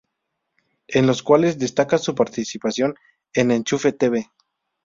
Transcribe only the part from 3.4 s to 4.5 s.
Enchufe.tv